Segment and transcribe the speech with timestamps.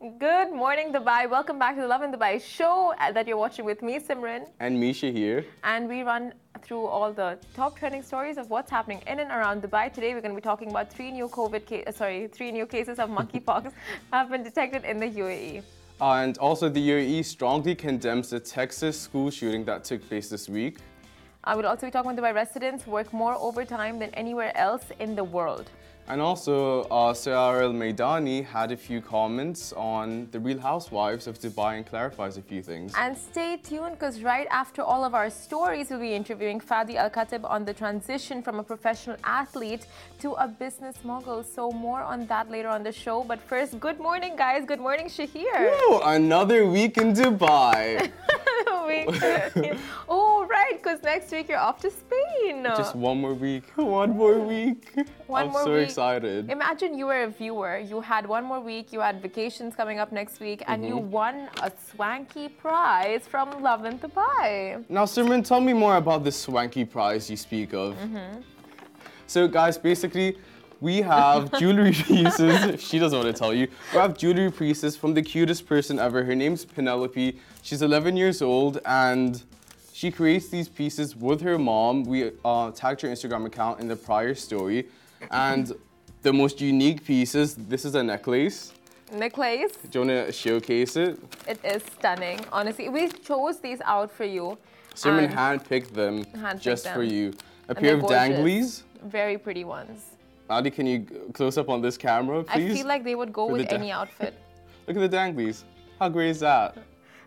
[0.00, 1.28] Good morning, Dubai.
[1.28, 4.48] Welcome back to the Lovin Dubai show uh, that you're watching with me, Simran.
[4.58, 5.44] And Misha here.
[5.62, 9.62] And we run through all the top trending stories of what's happening in and around
[9.62, 9.92] Dubai.
[9.92, 12.64] Today, we're going to be talking about three new COVID case, uh, sorry, three new
[12.64, 13.72] cases of monkeypox
[14.14, 15.62] have been detected in the UAE.
[16.00, 20.78] and also, the UAE strongly condemns the Texas school shooting that took place this week.
[21.44, 25.14] I will also be talking about Dubai residents work more overtime than anywhere else in
[25.14, 25.70] the world.
[26.10, 31.38] And also, uh, Sara Al Madani had a few comments on the Real Housewives of
[31.38, 32.92] Dubai and clarifies a few things.
[32.96, 37.10] And stay tuned because right after all of our stories, we'll be interviewing Fadi El
[37.10, 39.86] Khatib on the transition from a professional athlete
[40.18, 41.44] to a business mogul.
[41.44, 43.22] So, more on that later on the show.
[43.22, 44.64] But first, good morning, guys.
[44.66, 45.58] Good morning, Shahir.
[45.70, 48.10] Woo, another week in Dubai.
[50.08, 52.64] oh, right, because next week you're off to Spain.
[52.64, 53.64] Just one more week.
[53.76, 54.92] One more week.
[55.26, 55.84] One I'm more so week.
[55.84, 55.99] excited.
[56.48, 57.78] Imagine you were a viewer.
[57.78, 58.92] You had one more week.
[58.92, 61.10] You had vacations coming up next week, and you Mm-hmm.
[61.10, 64.84] won a swanky prize from Lovin Dubai.
[64.88, 67.96] Now, Simran, tell me more about this swanky prize you speak of.
[69.26, 70.36] So, guys, basically,
[70.80, 72.82] we have jewelry pieces.
[72.82, 73.68] she doesn't want to tell you.
[73.92, 76.24] We have jewelry pieces from the cutest person ever.
[76.24, 77.38] Her name's Penelope.
[77.62, 79.42] She's 11 years old and
[79.92, 82.04] she creates these pieces with her mom.
[82.04, 84.86] We uh, tagged her Instagram account in the prior story.
[85.30, 85.70] And
[86.22, 88.72] the most unique pieces this is a necklace.
[89.12, 89.72] Necklace.
[89.90, 91.18] Do you want to showcase it?
[91.48, 92.40] It is stunning.
[92.52, 94.56] Honestly, we chose these out for you.
[95.04, 97.32] And handpicked them Handpicked just for you.
[97.68, 98.18] A And pair of gorgeous.
[98.18, 98.82] danglies.
[99.04, 100.04] Very pretty ones.
[100.48, 102.72] Adi, can you close up on this camera, please?
[102.72, 104.34] I feel like they would go For with any outfit.
[104.86, 105.62] Look at the danglies.
[105.98, 106.76] How great is that?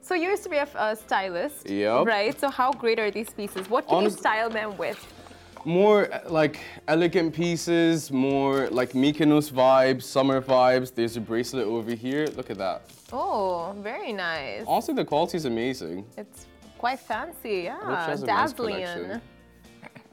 [0.01, 2.05] So you used to be a, a stylist, Yep.
[2.05, 2.37] right?
[2.39, 3.69] So how great are these pieces?
[3.69, 4.99] What can Honest- you style them with?
[5.65, 10.93] More uh, like elegant pieces, more like Mykonos vibes, summer vibes.
[10.93, 12.27] There's a bracelet over here.
[12.35, 12.91] Look at that.
[13.11, 14.65] Oh, very nice.
[14.65, 16.05] Also, the quality is amazing.
[16.17, 16.47] It's
[16.77, 17.79] quite fancy, yeah.
[17.81, 19.21] a nice Dazzling.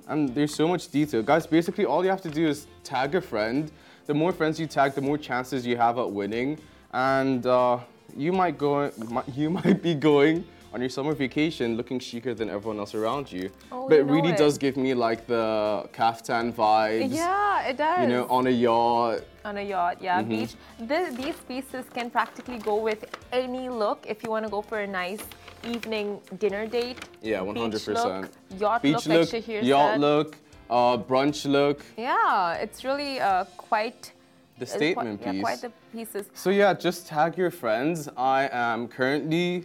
[0.06, 1.22] And there's so much detail.
[1.22, 3.70] Guys, basically all you have to do is tag a friend.
[4.06, 6.58] The more friends you tag, the more chances you have at winning.
[6.92, 7.78] And uh,
[8.16, 8.90] you might go
[9.34, 13.50] you might be going on your summer vacation looking chicer than everyone else around you.
[13.72, 14.38] Oh, but you it really it.
[14.38, 17.12] does give me like the kaftan vibes.
[17.12, 18.02] Yeah, it does.
[18.02, 19.20] You know, on a yacht.
[19.44, 20.30] on a yacht, yeah, Mm-hmm.
[20.30, 20.54] beach.
[20.88, 24.80] Th- these pieces can practically go with any look if you want to go for
[24.80, 25.20] a nice
[25.64, 26.98] evening dinner date.
[27.22, 27.72] Yeah, 100%.
[27.72, 30.00] Beach look, yacht Beach look, look, like yacht said.
[30.00, 30.36] look,
[30.70, 34.12] uh, brunch look, Yeah, it's really uh, quite.
[34.58, 35.36] the statement quite, piece.
[35.36, 36.26] Yeah, quite the pieces.
[36.34, 38.08] So yeah, just tag your friends.
[38.16, 39.64] I am currently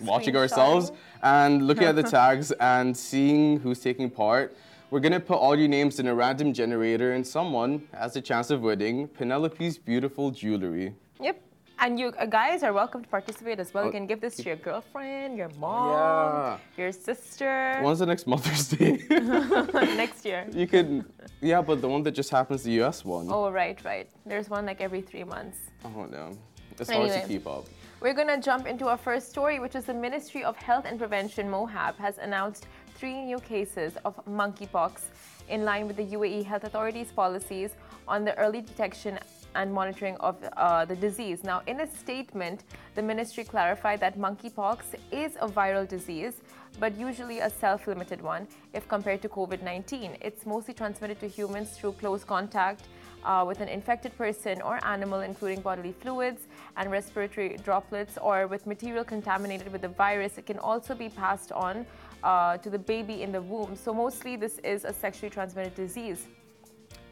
[0.00, 4.56] watching ourselves and looking at the tags and seeing who's taking part.
[4.90, 8.50] We're gonna put all your names in a random generator and someone has a chance
[8.50, 10.94] of winning Penelope's beautiful jewelry.
[11.20, 11.40] Yep.
[11.82, 13.86] And you uh, guys are welcome to participate as well.
[13.86, 16.58] You can give this to your girlfriend, your mom, Yeah.
[16.76, 19.02] your sister When's the next Mother's Day?
[19.96, 20.46] next year.
[20.52, 21.04] you could,
[21.40, 23.28] yeah, but the one that just happens, the US one.
[23.30, 24.08] Oh, right, right.
[24.26, 25.58] There's one like every three months.
[25.84, 26.36] Oh no,
[26.78, 27.22] it's hard Anyway.
[27.22, 27.64] to keep up.
[28.00, 30.98] We're going to jump into our first story, which is the Ministry of Health and
[30.98, 35.02] Prevention, MOHAP, has announced three new cases of monkeypox
[35.50, 37.72] in line with the UAE health authorities' policies
[38.08, 39.18] on the early detection
[39.54, 41.44] and monitoring of uh, the disease.
[41.44, 44.78] Now, in a statement, the ministry clarified that monkeypox
[45.12, 46.40] is a viral disease,
[46.78, 50.16] but usually a self limited one if compared to COVID 19.
[50.22, 52.88] It's mostly transmitted to humans through close contact
[53.24, 58.66] uh, with an infected person or animal, including bodily fluids and respiratory droplets, or with
[58.66, 60.38] material contaminated with the virus.
[60.38, 61.86] It can also be passed on
[62.22, 63.76] uh, to the baby in the womb.
[63.76, 66.26] So, mostly, this is a sexually transmitted disease.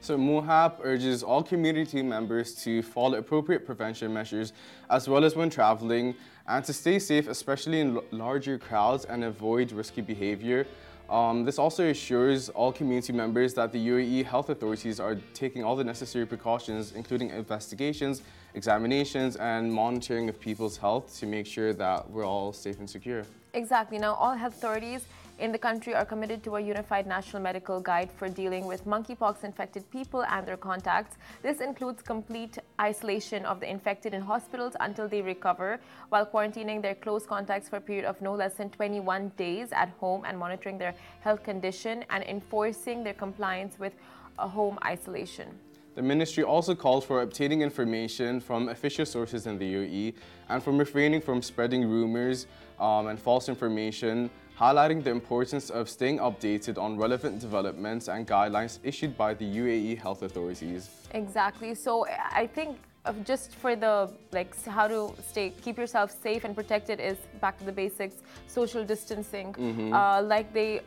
[0.01, 4.53] So MOHAP urges all community members to follow appropriate prevention measures
[4.91, 6.15] as well as when traveling
[6.47, 10.67] and to stay safe, especially in larger crowds and avoid risky behavior.
[11.09, 15.75] Um, this also assures all community members that the UAE health authorities are taking all
[15.75, 18.23] the necessary precautions, including investigations,
[18.55, 23.25] examinations, and monitoring of people's health to make sure that we're all safe and secure.
[23.55, 23.99] Exactly.
[23.99, 25.07] Now, all health authorities
[25.39, 29.45] in the country are committed to a unified national medical guide for dealing with monkeypox
[29.45, 31.17] infected people and their contacts.
[31.43, 36.95] This includes complete isolation of the infected in hospitals until they recover, while quarantining their
[36.97, 40.79] close contacts for a period of no less than 21 days at home and monitoring
[40.79, 43.95] their health condition and enforcing their compliance with
[44.39, 45.59] a home isolation.
[45.95, 50.15] The ministry also calls for obtaining information from official sources in the UAE
[50.49, 52.47] and from refraining from spreading rumors
[52.79, 58.79] um, and false information, highlighting the importance of staying updated on relevant developments and guidelines
[58.83, 60.91] issued by the UAE health authorities.
[61.13, 61.75] Exactly.
[61.75, 62.07] So
[62.43, 66.99] I think of just for the like how to stay keep yourself safe and protected
[66.99, 68.17] is back to the basics
[68.49, 69.55] social distancing
[69.95, 70.81] uh, like they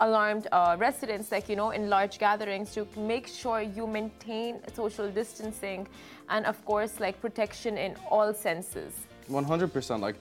[0.00, 5.10] alarmed uh, residents like you know in large gatherings to make sure you maintain social
[5.10, 5.88] distancing
[6.28, 8.92] and of course like protection in all senses
[9.28, 10.16] 100% like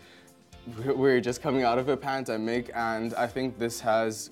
[0.77, 4.30] we're- we're just coming out of a pandemic and i think this has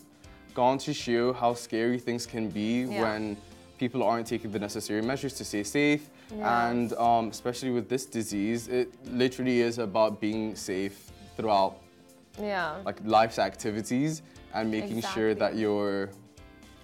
[0.54, 3.02] gone to show how scary things can be Yeah.
[3.04, 3.38] when
[3.78, 6.70] people aren't taking the necessary measures to stay safe Yeah.
[6.70, 11.78] and um, especially with this disease it literally is about being safe throughout
[12.42, 14.22] yeah like life's activities
[14.54, 16.10] and making sure that you're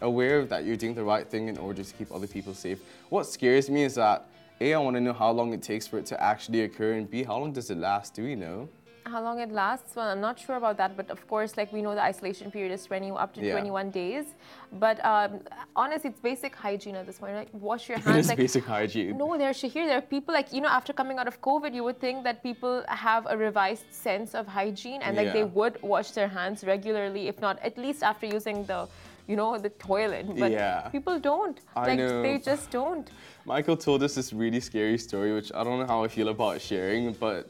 [0.01, 2.79] aware that you're doing the right thing in order to keep other people safe.
[3.09, 4.27] What scares me is that
[4.61, 7.09] A, I want to know how long it takes for it to actually occur, and
[7.09, 8.13] B, how long does it last?
[8.13, 8.69] Do we know?
[9.09, 11.81] How long it lasts well i'm not sure about that but of course like we
[11.81, 13.53] know the isolation period is 20 up to Yeah.
[13.53, 14.25] 21 days
[14.85, 15.39] but um,
[15.75, 19.17] honestly it's basic hygiene at this point like wash your hands is like basic hygiene.
[19.17, 21.83] No, there, Shahir, there are people like, you know, after coming out of COVID, you
[21.83, 26.11] would think that people have a revised sense of hygiene and like they would wash
[26.11, 28.87] their hands regularly, if not at least after using the,
[29.27, 30.25] you know, the toilet.
[30.43, 30.89] But Yeah.
[30.97, 31.57] people don't.
[31.75, 32.21] I like, know.
[32.21, 33.09] they just don't.
[33.45, 36.59] Michael told us this really scary story, which I don't know how I feel about
[36.59, 37.49] sharing, but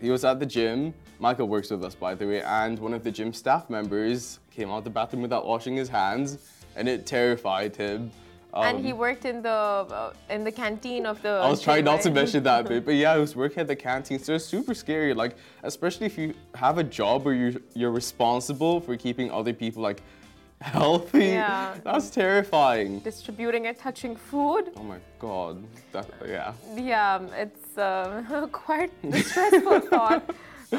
[0.00, 0.94] he was at the gym.
[1.18, 4.70] Michael works with us, by the way, and one of the gym staff members came
[4.70, 6.38] out of the bathroom without washing his hands,
[6.76, 8.10] and it terrified him.
[8.54, 11.28] and Um, he worked in the uh, in the canteen of the.
[11.28, 13.76] I was trying not to mention that bit, but yeah, I was working at the
[13.76, 15.12] canteen, so it's super scary.
[15.12, 19.82] Like, especially if you have a job where you you're responsible for keeping other people
[19.82, 20.02] like
[20.60, 21.26] healthy.
[21.26, 21.74] Yeah.
[21.84, 23.00] That's terrifying.
[23.00, 24.70] Distributing and touching food.
[24.76, 25.64] Oh my god.
[25.92, 26.52] That, yeah.
[26.74, 30.34] Yeah, it's uh, quite a stressful thought.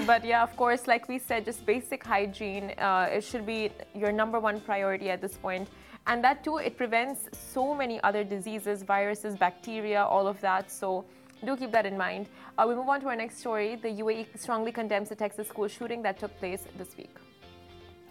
[0.06, 2.74] But yeah, of course, like we said, just basic hygiene.
[2.78, 5.68] Uh, it should be your number one priority at this point.
[6.06, 10.72] And that too, it prevents so many other diseases, viruses, bacteria, all of that.
[10.72, 11.06] So
[11.46, 12.28] do keep that in mind.
[12.58, 13.76] Uh, we move on to our next story.
[13.76, 17.16] The UAE strongly condemns the Texas school shooting that took place this week.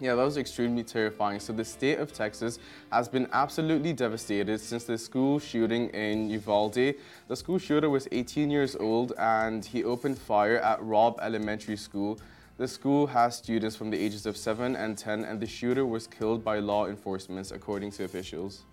[0.01, 1.41] Yeah, that was extremely terrifying.
[1.41, 2.57] So the state of Texas
[2.89, 6.95] has been absolutely devastated since the school shooting in Uvalde.
[7.27, 12.17] The school shooter was 18 years old and he opened fire at Robb Elementary School.
[12.55, 16.07] The school has students from the ages of 7 and 10 and the shooter was
[16.07, 18.63] killed by law enforcement according to officials.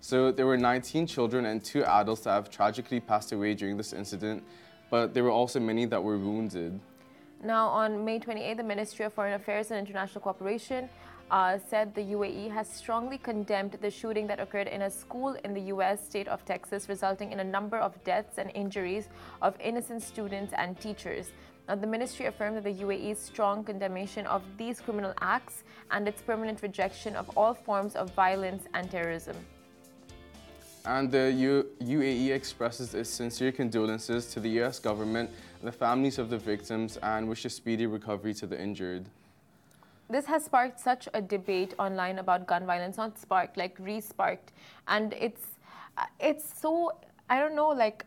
[0.00, 3.92] So there were 19 children and 2 adults that have tragically passed away during this
[3.92, 4.42] incident,
[4.90, 6.80] but there were also many that were wounded.
[7.44, 10.88] Now, on May 28, the Ministry of Foreign Affairs and International Cooperation
[11.30, 15.52] uh, said the UAE has strongly condemned the shooting that occurred in a school in
[15.52, 16.02] the U.S.
[16.02, 19.10] state of Texas, resulting in a number of deaths and injuries
[19.42, 21.32] of innocent students and teachers.
[21.68, 26.22] Now, the ministry affirmed that the UAE's strong condemnation of these criminal acts and its
[26.22, 29.36] permanent rejection of all forms of violence and terrorism.
[30.86, 36.18] And the U- UAE expresses its sincere condolences to the US government and the families
[36.18, 39.06] of the victims and wishes speedy recovery to the injured.
[40.10, 44.52] this has sparked such a debate online about gun violence not sparked like re-sparked
[44.94, 45.46] and it's
[46.30, 46.72] it's so
[47.34, 48.04] i don't know like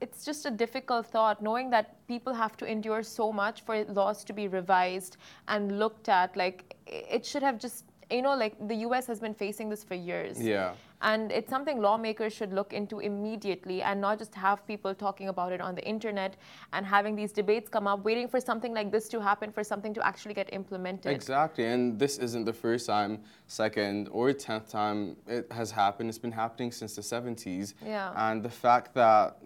[0.00, 4.24] it's just a difficult thought knowing that people have to endure so much for laws
[4.24, 5.18] to be revised
[5.48, 9.34] and looked at like it should have just you know like the us has been
[9.44, 10.72] facing this for years Yeah.
[11.02, 15.52] And it's something lawmakers should look into immediately and not just have people talking about
[15.52, 16.36] it on the internet
[16.72, 19.92] and having these debates come up, waiting for something like this to happen, for something
[19.94, 21.12] to actually get implemented.
[21.12, 26.08] Exactly, and this isn't the first time, second, or tenth time it has happened.
[26.08, 27.74] It's been happening since the 70s.
[27.84, 28.12] Yeah.
[28.16, 29.38] And the fact that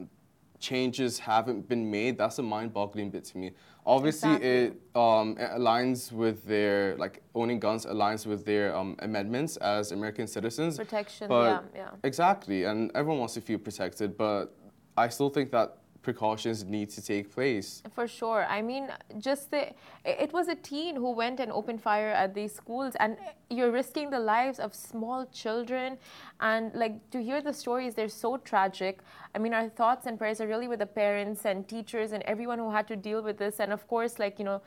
[0.60, 3.52] changes haven't been made, that's a mind-boggling bit to me.
[3.84, 9.56] Obviously, it, um, it aligns with their, like, owning guns aligns with their um, amendments
[9.56, 10.76] as American citizens.
[10.76, 11.90] Protection, but yeah, yeah.
[12.04, 14.54] Exactly, and everyone wants to feel protected, but
[14.96, 17.82] I still think that precautions need to take place.
[17.94, 18.46] For sure.
[18.48, 18.88] I mean,
[19.18, 19.72] just the
[20.04, 23.16] it was a teen who went and opened fire at these schools, and
[23.50, 25.98] you're risking the lives of small children.
[26.40, 29.00] And like to hear the stories, they're so tragic.
[29.34, 32.58] I mean, our thoughts and prayers are really with the parents and teachers and everyone
[32.58, 34.60] who had to deal with this, and of course, like you know.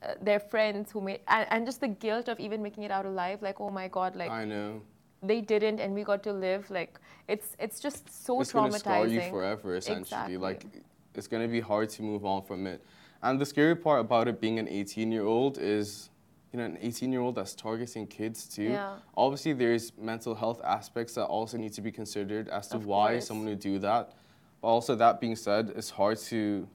[0.00, 3.04] Uh, their friends who made and, and just the guilt of even making it out
[3.04, 4.80] alive like oh my god like I know.
[5.22, 8.78] They didn't and we got to live like it's it's just so it's traumatizing gonna
[8.78, 10.36] scar you forever essentially Exactly.
[10.36, 10.64] like
[11.14, 12.84] it's gonna be hard to move on from it
[13.22, 16.10] and the scary part about it being an 18 year old is
[16.52, 18.96] you know an 18 year old that's targeting kids too Yeah.
[19.16, 23.12] obviously there's mental health aspects that also need to be considered as to Of why
[23.14, 23.26] course.
[23.26, 24.12] someone would do that
[24.60, 26.68] but also that being said it's hard to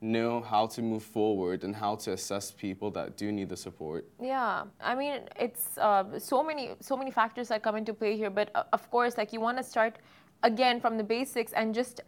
[0.00, 4.06] know how to move forward and how to assess people that do need the support.
[4.20, 8.30] Yeah, I mean it's uh, so many so many factors that come into play here,
[8.30, 9.96] but uh, of course, like you want to start
[10.42, 12.00] again from the basics and just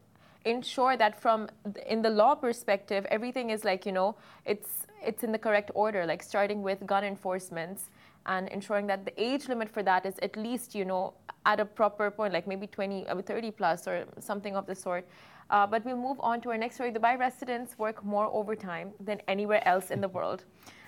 [0.45, 1.49] ensure that from
[1.87, 4.17] in the law perspective everything is like you know
[4.47, 7.91] it's it's in the correct order like starting with gun enforcements
[8.27, 11.13] and ensuring that the age limit for that is at least you know
[11.45, 15.07] at a proper point like maybe 20 uh, 30 plus or something of the sort
[15.51, 16.93] uh, but we'll move on to our next story.
[16.93, 20.45] Dubai residents work more overtime than anywhere else in the world.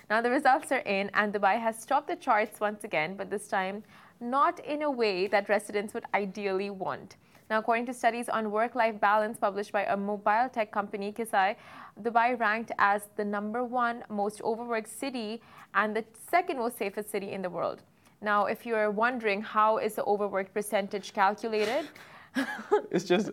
[0.08, 3.48] Now the results are in and dubai has topped the charts once again but this
[3.48, 3.82] time
[4.20, 7.16] not in a way that residents would ideally want.
[7.50, 11.56] Now, according to studies on work-life balance published by a mobile tech company, Kisi,
[12.00, 15.42] Dubai ranked as the number one most overworked city
[15.74, 17.82] and the second most safest city in the world.
[18.22, 21.88] Now, if you're wondering how is the overworked percentage calculated,
[22.90, 23.32] it's just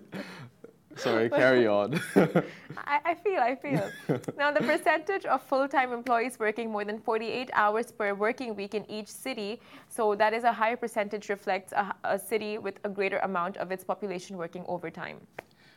[1.00, 2.00] Sorry, carry on.
[2.16, 3.90] I, I, feel, I feel.
[4.38, 8.74] now, the percentage of full time employees working more than 48 hours per working week
[8.74, 12.90] in each city, so that is a higher percentage, reflects a, a city with a
[12.90, 15.18] greater amount of its population working overtime.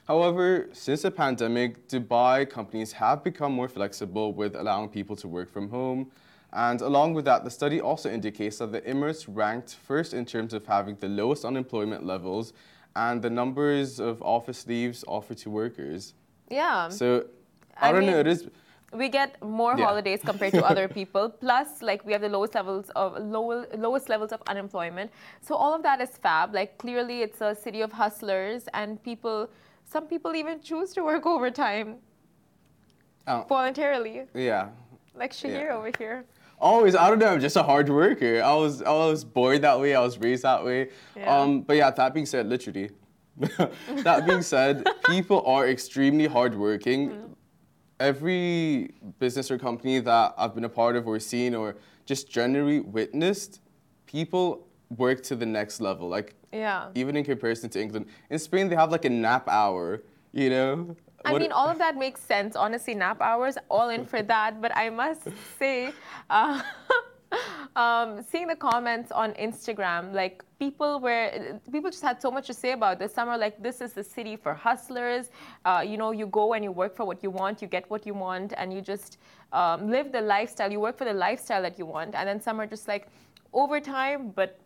[0.08, 5.52] However, since the pandemic, Dubai companies have become more flexible with allowing people to work
[5.52, 6.10] from home.
[6.52, 10.52] And along with that, the study also indicates that the Emirates ranked first in terms
[10.52, 12.52] of having the lowest unemployment levels
[12.96, 16.14] and the numbers of office leaves offered to workers.
[16.50, 16.88] Yeah.
[16.88, 17.26] So
[17.76, 18.20] I, I don't mean, know.
[18.20, 18.48] It is.
[18.92, 19.86] We get more yeah.
[19.86, 21.30] holidays compared to other people.
[21.30, 25.10] Plus, like we have the lowest levels of low, lowest levels of unemployment.
[25.40, 26.54] So all of that is fab.
[26.54, 29.48] Like clearly, it's a city of hustlers, and people.
[29.84, 31.96] Some people even choose to work overtime.
[33.26, 33.44] Oh.
[33.48, 34.22] Voluntarily.
[34.34, 34.68] Yeah.
[35.14, 35.76] Like Shahir yeah.
[35.76, 36.24] over here
[36.62, 38.42] always I don't know I'm just a hard worker.
[38.42, 39.94] I was I was born that way.
[39.94, 40.88] I was raised that way.
[41.16, 41.36] Yeah.
[41.36, 42.90] Um, but yeah, that being said, literally,
[43.36, 47.10] that being said, people are extremely hardworking.
[47.10, 47.32] Mm-hmm.
[48.00, 51.76] Every business or company that I've been a part of or seen or
[52.06, 53.60] just generally witnessed,
[54.06, 54.66] people
[54.96, 56.08] work to the next level.
[56.08, 56.88] Like yeah.
[56.94, 60.02] even in comparison to England, in Spain they have like a nap hour.
[60.34, 62.56] You know, I mean, all of that makes sense.
[62.56, 64.60] Honestly, nap hours, all in for that.
[64.60, 65.92] But I must say,
[66.30, 66.60] uh,
[67.76, 72.54] um, seeing the comments on Instagram, like people were, people just had so much to
[72.54, 73.14] say about this.
[73.14, 75.30] Some are like, this is the city for hustlers.
[75.64, 78.06] Uh, you know, you go and you work for what you want, you get what
[78.06, 79.18] you want, and you just
[79.52, 80.70] um, live the lifestyle.
[80.70, 82.14] You work for the lifestyle that you want.
[82.14, 83.08] And then some are just like,
[83.52, 84.58] overtime, but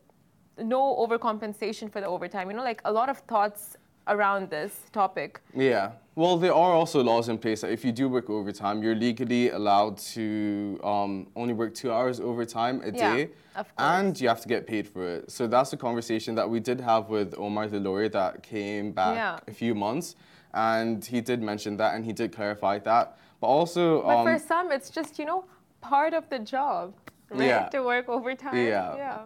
[0.58, 2.50] no overcompensation for the overtime.
[2.50, 3.76] You know, like a lot of thoughts
[4.08, 5.40] around this topic.
[5.54, 5.92] Yeah.
[6.16, 9.50] Well, there are also laws in place that if you do work overtime, you're legally
[9.50, 13.30] allowed to um, only work two hours overtime a yeah, day.
[13.76, 15.30] And you have to get paid for it.
[15.30, 19.16] So that's a conversation that we did have with Omar, the lawyer that came back
[19.16, 19.38] yeah.
[19.46, 20.16] a few months.
[20.54, 23.18] And he did mention that and he did clarify that.
[23.38, 24.00] But also.
[24.00, 25.44] But um, for some, it's just, you know,
[25.82, 26.94] part of the job,
[27.28, 27.44] right?
[27.46, 27.68] Yeah.
[27.68, 28.56] To work overtime.
[28.56, 28.96] Yeah.
[28.96, 29.18] Yeah.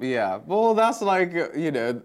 [0.00, 0.40] Yeah.
[0.44, 2.02] Well, that's like, you know,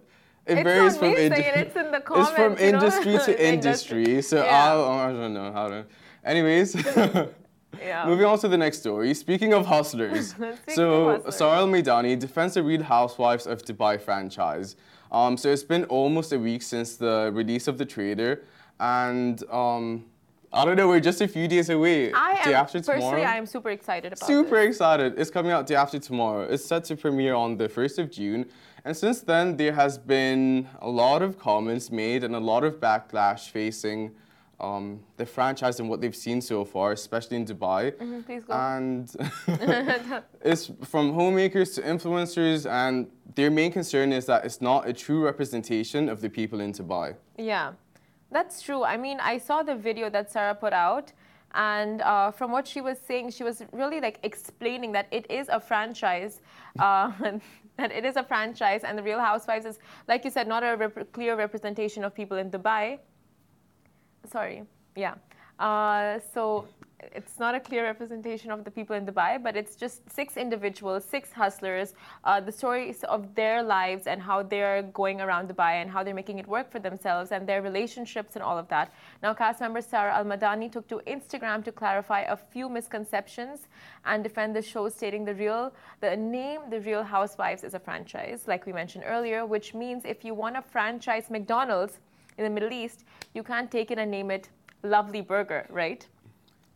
[0.49, 3.25] it it's varies from in- it's in the comments, it's from industry know?
[3.25, 4.21] to industry.
[4.21, 4.73] So yeah.
[4.73, 5.85] I, I don't know how to.
[6.23, 6.75] Anyways.
[7.79, 8.05] Yeah.
[8.07, 9.13] Moving on to the next story.
[9.13, 10.35] Speaking of hustlers,
[10.67, 11.35] so of hustlers.
[11.35, 14.75] Sara Al defends the Real Housewives of Dubai franchise.
[15.11, 18.41] Um, so it's been almost a week since the release of the trailer,
[18.79, 20.05] and um,
[20.51, 22.11] I don't know, we're just a few days away.
[22.11, 23.01] I day am, after tomorrow.
[23.01, 24.33] Personally, I am super excited about it.
[24.33, 24.69] Super this.
[24.69, 25.13] excited.
[25.17, 26.43] It's coming out day after tomorrow.
[26.43, 28.45] It's set to premiere on the 1st of June.
[28.83, 32.79] And since then, there has been a lot of comments made and a lot of
[32.79, 34.11] backlash facing
[34.59, 37.91] um, the franchise and what they've seen so far, especially in Dubai.
[37.91, 38.53] Mm-hmm, please go.
[38.53, 39.09] And
[40.41, 45.23] it's from homemakers to influencers, and their main concern is that it's not a true
[45.23, 47.15] representation of the people in Dubai.
[47.37, 47.73] Yeah,
[48.31, 48.83] that's true.
[48.83, 51.11] I mean, I saw the video that Sara put out.
[51.55, 55.49] And uh, from what she was saying, she was really like explaining that it is
[55.49, 56.41] a franchise.
[56.77, 57.11] Uh,
[57.77, 60.75] that it is a franchise and the Real Housewives is, like you said, not a
[60.75, 62.99] rep- clear representation of people in Dubai.
[64.29, 64.63] Sorry,
[64.95, 65.15] yeah.
[65.57, 66.67] Uh, so
[67.01, 71.05] it's not a clear representation of the people in Dubai, but it's just six individuals,
[71.05, 75.89] six hustlers, uh, the stories of their lives and how they're going around Dubai and
[75.89, 78.93] how they're making it work for themselves and their relationships and all of that.
[79.23, 83.67] Now, cast member Sara Al Madani took to Instagram to clarify a few misconceptions
[84.05, 88.43] and defend the show, stating the real, the name, The Real Housewives is a franchise,
[88.47, 91.99] like we mentioned earlier, which means if you want to franchise McDonald's
[92.37, 94.49] in the Middle East, you can't take it and name it
[94.83, 96.07] Lovely Burger, right?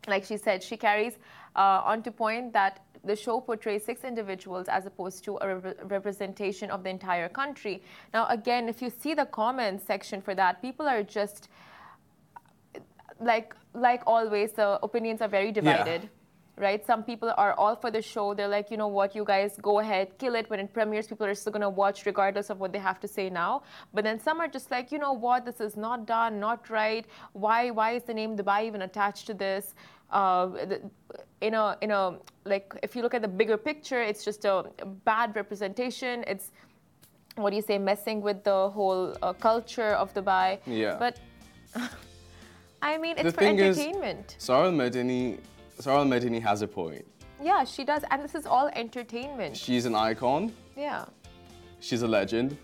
[0.07, 1.13] Like she said, she carries
[1.55, 5.73] uh, on to point that the show portrays six individuals as opposed to a re-
[5.83, 7.83] representation of the entire country.
[8.13, 11.49] Now, again, if you see the comments section for that, people are just
[13.19, 14.53] like like always.
[14.53, 16.03] The opinions are very divided.
[16.03, 16.09] Yeah.
[16.55, 16.85] Right?
[16.85, 18.35] Some people are all for the show.
[18.35, 20.47] They're like, you know what, you guys go ahead, kill it.
[20.51, 23.27] When it premieres, people are still gonna watch regardless of what they have to say
[23.29, 23.63] now.
[23.91, 27.05] But then some are just like, you know what, this is not done, not right.
[27.33, 29.73] Why why is the name Dubai even attached to this?
[30.11, 30.49] Uh,
[31.41, 34.63] in a in a like if you look at the bigger picture, it's just a
[35.05, 36.23] bad representation.
[36.27, 36.51] It's
[37.35, 40.59] what do you say, messing with the whole uh, culture of Dubai.
[40.67, 40.97] Yeah.
[40.99, 41.17] But
[42.83, 44.35] I mean, it's The for thing is- entertainment.
[44.37, 45.39] Sara Madani,
[45.79, 47.05] Sara Madani has a point.
[47.41, 49.57] yeah, she does, and this is all entertainment.
[49.57, 50.51] She's an icon.
[50.77, 51.05] yeah.
[51.79, 52.55] She's a legend,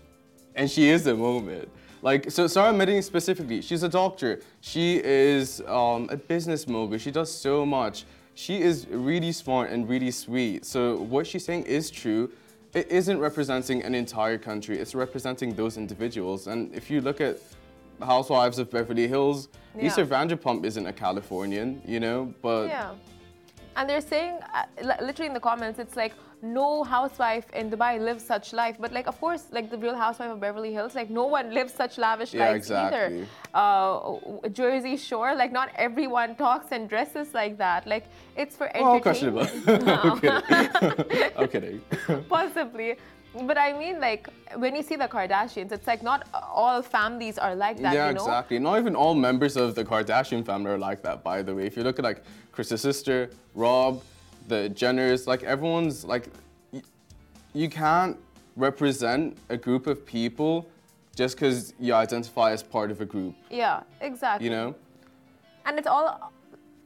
[0.54, 1.68] and she is the moment.
[2.00, 4.40] Like so, Sara Madani specifically, she's a doctor.
[4.62, 6.96] She is um, a business mogul.
[6.96, 8.04] She does so much.
[8.34, 10.64] She is really smart and really sweet.
[10.64, 12.30] So what she's saying is true.
[12.72, 14.78] It isn't representing an entire country.
[14.78, 16.46] It's representing those individuals.
[16.46, 17.38] And if you look at
[18.02, 22.92] Housewives of Beverly Hills, Lisa Vanderpump isn't a Californian, you know, but Yeah.
[23.76, 24.64] And they're saying, uh,
[25.00, 28.76] literally in the comments, it's like, no housewife in Dubai lives such life.
[28.80, 31.74] But like, of course, like the real housewife of Beverly Hills, like no one lives
[31.74, 33.04] such lavish Yeah, lives either.
[33.06, 33.28] exactly.
[33.54, 37.86] Uh, Jersey Shore, like not everyone talks and dresses like that.
[37.86, 39.02] Like it's for entertainment.
[39.02, 39.46] questionable.
[40.06, 41.32] I'm kidding.
[41.36, 41.82] I'm kidding.
[42.28, 42.96] Possibly.
[43.34, 47.54] But I mean, like, when you see the Kardashians, it's like not all families are
[47.54, 48.20] like that, yeah, you know?
[48.22, 48.58] exactly.
[48.58, 51.64] Not even all members of the Kardashian family are like that, by the way.
[51.66, 54.02] If you look at like Chris's sister, Rob,
[54.48, 56.28] the Jenners, like everyone's like,
[56.72, 56.82] y-
[57.54, 58.16] you can't
[58.56, 60.68] represent a group of people
[61.14, 64.46] just because you identify as part of a group, Yeah, exactly.
[64.46, 64.74] you know?
[65.66, 66.32] and it's all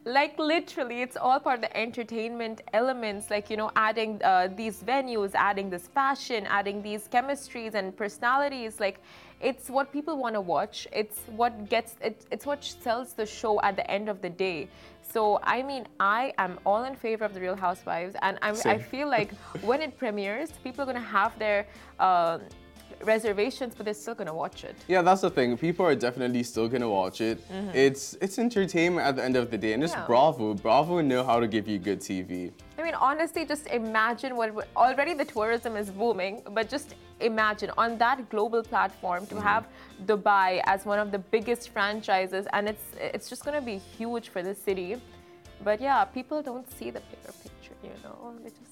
[0.04, 4.82] like literally it's all part of the entertainment elements like you know adding uh, these
[4.82, 8.80] venues adding this fashion adding these chemistries and personalities.
[8.80, 9.00] Like
[9.40, 10.87] it's what people want to watch.
[10.92, 14.68] It's what gets it, it's what sells the show at the end of the day.
[15.02, 18.78] So i mean i am all in favor of the real housewives and I'm, i
[18.78, 19.32] feel like
[19.62, 21.66] when it premieres people are going to have their
[22.00, 22.38] uh,
[23.02, 25.56] reservations but they're still to watch it Yeah, that's the thing.
[25.56, 27.36] People are definitely still gonna watch it.
[27.86, 30.00] It's it's entertainment at the end of the day, and Mm-hmm.
[30.00, 30.06] Yeah.
[30.06, 30.46] Bravo.
[30.66, 32.32] Bravo know how to give you good TV.
[32.78, 36.88] I mean, honestly, just imagine what would- already the tourism is booming, but just
[37.20, 39.62] imagine on that global platform to have
[40.11, 44.40] Dubai as one of the biggest franchises, and it's it's just gonna be huge for
[44.48, 44.90] the city.
[45.68, 48.16] But yeah, people don't see the bigger picture, you know.
[48.42, 48.63] They just.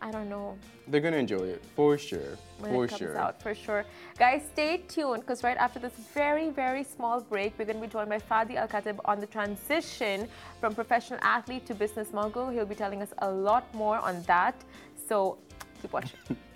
[0.00, 0.56] I don't know
[0.86, 2.38] They're gonna enjoy it for sure.
[2.58, 3.18] when for it comes sure.
[3.18, 3.84] out for sure.
[4.18, 8.08] Guys, stay tuned because right after this very, very small break, we're to be joined
[8.08, 10.28] by Fadi El Khatib on the transition
[10.60, 12.48] from professional athlete to business mogul.
[12.48, 14.54] He'll be telling us a lot more on that.
[15.08, 15.38] So
[15.82, 16.18] keep watching.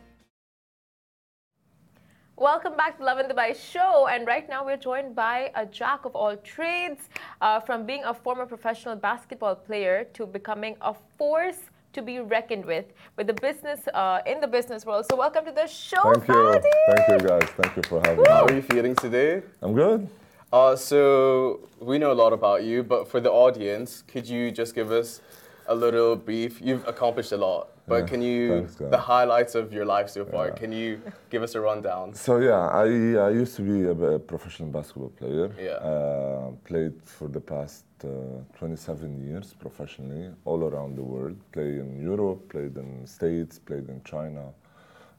[2.36, 4.08] Welcome back to Lovin Dubai show.
[4.08, 7.08] And right now we're joined by a jack of all trades,
[7.40, 11.60] uh, from being a former professional basketball player to becoming a force
[11.92, 15.06] to be reckoned with, with the business uh, in the business world.
[15.10, 16.60] So welcome to the show, Thank you.
[16.94, 17.48] Thank you, guys.
[17.60, 18.28] Thank you for having How me.
[18.28, 19.42] How are you feeling today?
[19.60, 20.08] I'm good.
[20.52, 24.74] Uh, so we know a lot about you, but for the audience, could you just
[24.74, 25.20] give us
[25.66, 26.60] a little brief?
[26.60, 30.24] You've accomplished a lot, but Yeah, can you thanks, the highlights of your life so
[30.26, 30.50] far?
[30.50, 31.00] Can you
[31.30, 32.14] give us a rundown?
[32.14, 32.84] So yeah, I,
[33.28, 35.50] I used to be a, a professional basketball player.
[35.58, 35.72] Yeah.
[35.72, 37.84] Uh, played for the past
[38.58, 41.36] 27 years professionally all around the world.
[41.52, 44.52] Played in Europe, played in States, played in China.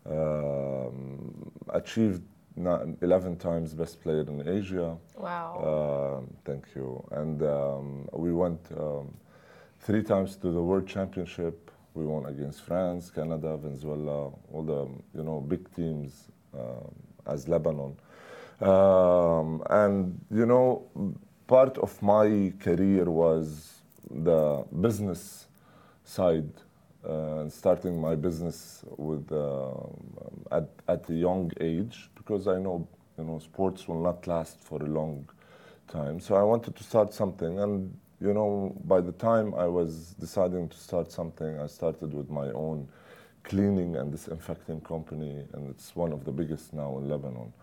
[0.06, 2.24] Um, achieved
[2.56, 4.98] ni- 11 times best player in Asia.
[5.16, 6.20] Wow.
[6.20, 7.04] Um, thank you.
[7.12, 9.14] And um, we went um,
[9.80, 11.72] three times to the World Championship.
[11.94, 16.94] We won against France, Canada, Venezuela, all the you know big teams um,
[17.28, 17.96] as Lebanon.
[18.62, 20.88] Um, and you know,
[21.54, 23.48] part of my career was
[24.10, 25.46] the business
[26.04, 26.50] side,
[27.08, 32.88] uh, starting my business with uh, at at a young age because I know
[33.20, 35.30] you know sports will not last for a long
[35.88, 36.20] time.
[36.20, 37.74] So I wanted to start something, and
[38.20, 42.48] you know by the time I was deciding to start something, I started with my
[42.66, 42.88] own
[43.44, 47.54] cleaning and disinfecting company, and it's one of the biggest now in Lebanon.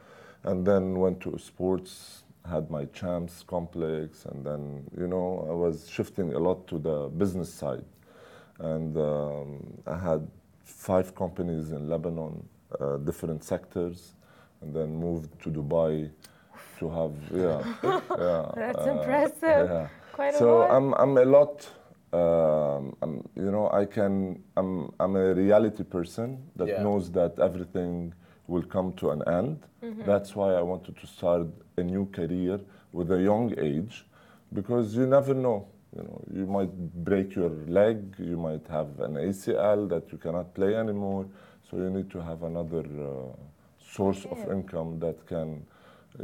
[0.45, 5.89] And then went to sports, had my champs complex, and then you know I was
[5.89, 7.85] shifting a lot to the business side,
[8.59, 10.27] and um, I had
[10.65, 12.47] five companies in Lebanon,
[12.81, 14.15] uh, different sectors,
[14.63, 16.11] and then moved to Dubai
[16.79, 17.63] to have yeah,
[18.19, 18.51] yeah.
[18.55, 19.69] That's uh, impressive.
[19.71, 19.89] yeah.
[20.13, 20.71] Quite a so lot.
[20.71, 21.69] I'm I'm a lot.
[22.13, 24.43] Um, I'm, you know, I can.
[24.57, 26.83] I'm I'm a reality person that Yeah.
[26.83, 28.13] knows that everything
[28.51, 29.57] will come to an end.
[29.83, 30.05] Mm-hmm.
[30.11, 32.61] That's why I wanted to start a new career
[32.93, 34.05] with a young age,
[34.53, 35.59] because you never know.
[35.97, 36.73] You know, you might
[37.11, 41.27] break your leg, you might have an ACL that you cannot play anymore.
[41.69, 43.33] So you need to have another uh,
[43.97, 45.49] source of income that can,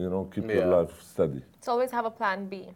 [0.02, 1.42] you know, keep your life steady.
[1.60, 2.68] So always have a plan B.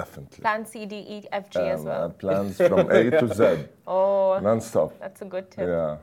[0.00, 0.40] Definitely.
[0.40, 2.04] Plan C, D, E, F, G as Um, well.
[2.04, 3.42] uh, plans from A to Z,
[3.86, 4.98] Oh, non-stop.
[4.98, 5.68] that's a good tip.
[5.68, 5.96] Yeah.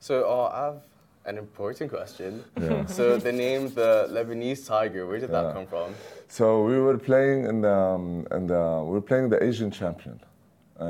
[0.00, 0.82] So uh, I have
[1.28, 2.42] an important question.
[2.60, 2.86] Yeah.
[2.86, 5.42] So the name, the Lebanese tiger, where did Yeah.
[5.42, 5.88] that come from?
[6.28, 10.16] So we were playing in the, um, in the we were playing the Asian champion,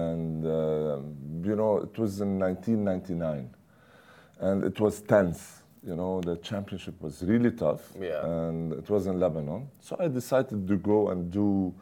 [0.04, 0.98] and uh,
[1.48, 3.50] you know it was in 1999,
[4.46, 5.42] and it was tense.
[5.88, 8.26] You know the championship was really tough, Yeah.
[8.32, 9.62] and it was in Lebanon.
[9.80, 11.72] So I decided to go and do,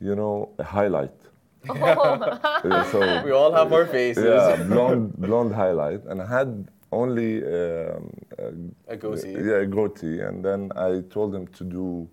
[0.00, 1.18] you know, a highlight.
[2.64, 4.24] Yeah, so We all have our faces.
[4.24, 6.50] yeah, blonde blonde highlight, and I had
[7.02, 8.04] only um,
[8.88, 9.32] A goatee.
[9.48, 12.08] yeah, a goatee, and then I told him to do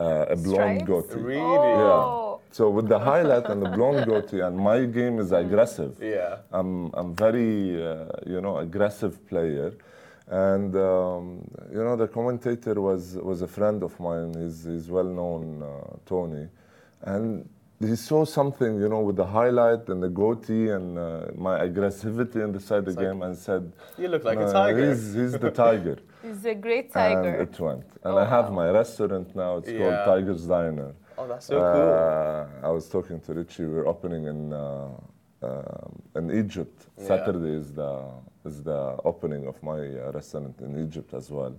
[0.00, 0.84] uh, a blonde Stripes?
[0.90, 1.20] goatee.
[1.34, 1.40] Really?
[1.40, 2.40] Oh.
[2.42, 2.52] Yeah.
[2.52, 5.92] So with the highlight and the blonde goatee, and my game is aggressive.
[6.00, 6.38] Yeah.
[6.58, 7.50] I'm I'm very
[7.90, 9.68] uh, you know aggressive player,
[10.28, 11.24] and um,
[11.74, 14.30] you know the commentator was was a friend of mine.
[14.42, 16.48] He's he's well known, uh, Tony,
[17.02, 17.48] and
[17.80, 22.36] he saw something you know with the highlight and the goatee and uh, my aggressivity
[22.44, 25.14] in the side of the like, game, and said, You look like a tiger." He's
[25.14, 27.34] he's the tiger." He's a great And tiger.
[27.46, 27.86] it went.
[28.04, 28.56] And Oh, I have wow.
[28.60, 29.56] my restaurant now.
[29.56, 29.78] It's Yeah.
[29.78, 30.92] called Tiger's Diner.
[31.16, 31.92] Oh, that's so cool.
[32.62, 33.64] Uh, I was talking to Richie.
[33.64, 34.88] We're opening in uh,
[35.48, 36.78] um in Egypt.
[36.98, 37.06] Yeah.
[37.10, 37.92] Saturday is the
[38.44, 41.54] is the opening of my uh, restaurant in Egypt as well.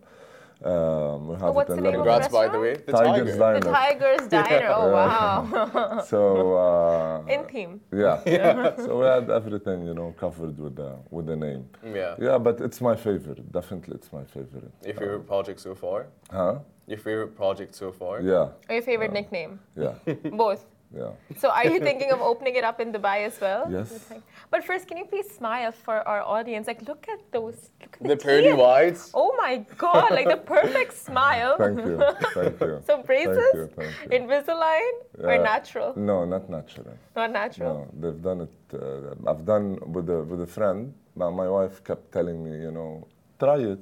[0.64, 2.30] Um, we have what's it in the name of Lebanon.
[2.30, 2.76] Congrats, by the way.
[2.76, 3.60] The Tiger's tiger.
[3.60, 4.68] the Tiger's Diner.
[4.76, 6.04] Oh, wow.
[6.14, 7.82] So uh, In theme.
[7.92, 8.76] yeah.
[8.76, 11.66] so we had everything you know covered with the with the name.
[11.84, 12.16] Yeah.
[12.20, 13.52] Yeah, but it's my favorite.
[13.52, 14.72] Definitely, it's my favorite.
[14.86, 16.08] Your favorite project so far?
[16.30, 16.60] Huh?
[16.88, 18.22] Your favorite project so far?
[18.22, 18.50] Yeah.
[18.70, 19.60] Or your favorite nickname?
[19.76, 19.94] Yeah.
[20.32, 20.66] Both.
[20.96, 21.12] Yeah.
[21.38, 23.68] So are you thinking of opening it up in Dubai as well?
[23.72, 24.12] Yes.
[24.50, 26.68] But first, can you please smile for our audience?
[26.68, 27.70] Like, look at those.
[27.82, 28.60] Look at The pearly teeth.
[28.60, 29.12] whites?
[29.14, 30.12] Oh my God!
[30.12, 31.56] Like the perfect smile.
[31.58, 31.98] Thank you.
[32.34, 32.82] Thank you.
[32.88, 33.68] So braces, Thank you.
[33.78, 34.20] Thank you.
[34.20, 34.92] Invisalign,
[35.24, 35.90] or natural?
[35.96, 36.94] No, not natural.
[37.16, 37.74] Not natural.
[37.74, 38.54] No, they've done it.
[38.74, 40.94] Uh, I've done with a with a friend.
[41.16, 43.08] My, my wife kept telling me, you know,
[43.40, 43.80] try it.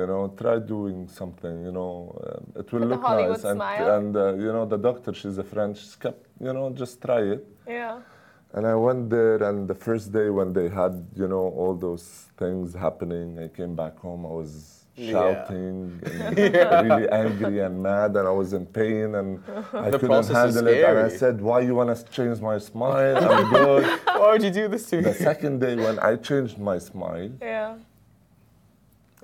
[0.00, 1.56] You know, try doing something.
[1.64, 1.92] You know,
[2.24, 3.44] uh, it will With the look Hollywood nice.
[3.44, 3.88] And smile.
[3.96, 5.78] and uh, you know, the doctor, she's a French.
[5.78, 7.46] She's kept, you know, just try it.
[7.66, 8.00] Yeah.
[8.54, 12.04] And I went there, and the first day when they had, you know, all those
[12.38, 14.24] things happening, I came back home.
[14.24, 14.52] I was
[14.98, 15.12] Yeah.
[15.12, 16.38] shouting, and
[16.86, 19.28] really angry and mad, and I was in pain, and
[19.86, 20.82] I The couldn't handle it.
[20.90, 23.16] And I said, "Why you want to change my smile?
[23.32, 23.84] I'm good."
[24.20, 25.02] Why would you do this to me?
[25.10, 27.74] the second day when I changed my smile, Yeah.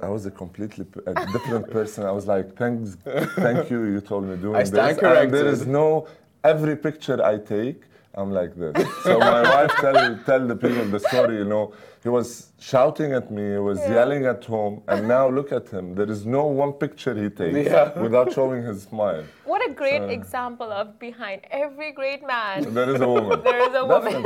[0.00, 2.04] I was a completely p- a different person.
[2.04, 2.96] I was like, "Thanks,
[3.36, 3.84] thank you.
[3.84, 5.46] You told me doing I stand this." And there corrected.
[5.46, 6.06] is no
[6.42, 7.82] every picture I take.
[8.14, 8.74] I'm like this.
[9.04, 11.36] So my wife tell tell the people the story.
[11.36, 13.44] You know, he was shouting at me.
[13.52, 13.94] He was Yeah.
[13.98, 14.82] yelling at home.
[14.88, 15.94] And now look at him.
[15.94, 17.98] There is no one picture he takes Yeah.
[18.06, 19.24] without showing his smile.
[19.44, 22.74] What a great example of behind every great man.
[22.74, 23.40] There is a woman.
[23.50, 24.16] There is a woman.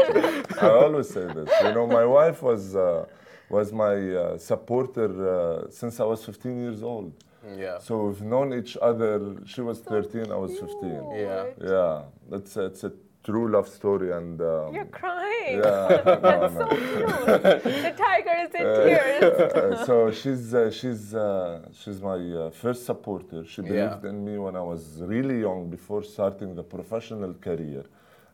[0.61, 1.49] I always say this.
[1.65, 3.05] You know, my wife was uh,
[3.51, 7.13] was my uh, supporter uh, since I was 15 years old.
[7.57, 7.79] Yeah.
[7.79, 9.37] So we've known each other.
[9.47, 11.11] She was 13, I was 15.
[11.15, 11.45] Yeah.
[11.63, 15.59] Yeah, it's a, it's a true love story, and um, You're crying.
[15.59, 16.69] yeah, That's no, so no.
[16.69, 17.63] cute.
[17.87, 19.53] The tiger is in tears.
[19.57, 23.45] Uh, so she's uh, she's uh, she's my uh, first supporter.
[23.45, 23.69] She Yeah.
[23.69, 24.83] believed in me when I was
[25.15, 27.85] really young, before starting the professional career,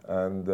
[0.09, 0.45] and.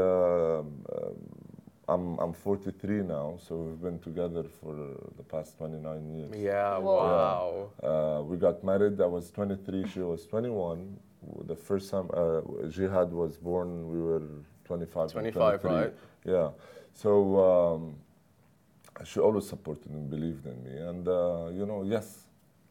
[1.89, 4.75] I'm, I'm 43 now, so we've been together for
[5.17, 6.37] the past 29 years.
[6.37, 7.71] Yeah, Whoa.
[7.83, 8.19] wow.
[8.21, 9.01] Uh, we got married.
[9.01, 9.89] I was 23.
[9.89, 10.99] She was 21.
[11.47, 14.23] The first time uh, Jihad was born, we were
[14.67, 15.13] 25.
[15.13, 15.95] 25, right?
[16.27, 16.51] Yeah.
[16.93, 17.97] So um,
[19.05, 20.77] she always supported and believed in me.
[20.77, 22.27] And uh, you know, yes,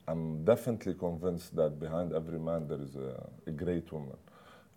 [0.08, 4.18] I'm definitely convinced that behind every man there is a, a great woman,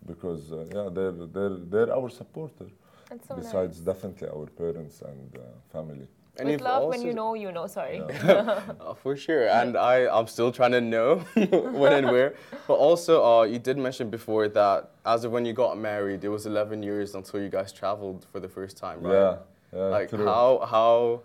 [0.07, 2.65] because uh, yeah, they're they're they're our supporter.
[3.11, 3.85] That's so Besides, nice.
[3.85, 5.41] definitely our parents and uh,
[5.73, 6.07] family.
[6.37, 7.67] And With you've love, when you know, you know.
[7.67, 8.01] Sorry.
[8.79, 9.49] Oh, for sure.
[9.49, 11.17] And I, I'm still trying to know
[11.81, 12.35] when and where.
[12.67, 16.29] But also, uh, you did mention before that as of when you got married, it
[16.29, 19.13] was 11 years until you guys traveled for the first time, right?
[19.13, 19.37] Yeah.
[19.73, 20.25] yeah Like true.
[20.25, 21.21] how how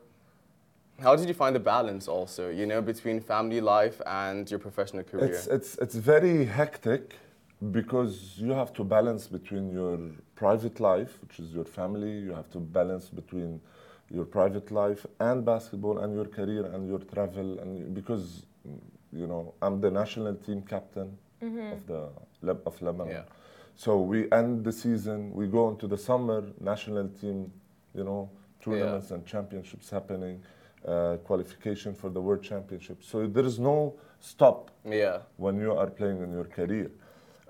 [1.00, 5.04] how did you find the balance also, you know, between family life and your professional
[5.04, 5.26] career?
[5.26, 7.14] It's, it's, it's very hectic
[7.72, 9.98] because you have to balance between your
[10.34, 13.60] private life, which is your family, you have to balance between
[14.10, 18.46] your private life and basketball and your career and your travel and because
[19.12, 21.16] you know I'm the national team captain
[21.72, 22.08] of the
[22.66, 23.08] of Lebanon.
[23.08, 23.22] Yeah.
[23.74, 27.52] So we end the season, we go into the summer national team,
[27.94, 28.30] you know,
[28.62, 30.42] tournaments and championships happening,
[30.86, 33.02] uh, qualification for the world championship.
[33.02, 35.18] So there is no stop Yeah.
[35.36, 36.90] when you are playing in your career.